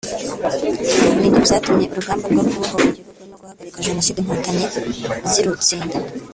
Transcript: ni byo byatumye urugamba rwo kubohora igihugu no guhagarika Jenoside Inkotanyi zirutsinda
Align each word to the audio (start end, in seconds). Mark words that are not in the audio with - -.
ni 1.19 1.27
byo 1.31 1.39
byatumye 1.45 1.85
urugamba 1.91 2.25
rwo 2.29 2.41
kubohora 2.49 2.85
igihugu 2.91 3.21
no 3.29 3.37
guhagarika 3.41 3.83
Jenoside 3.85 4.17
Inkotanyi 4.19 4.65
zirutsinda 5.31 5.97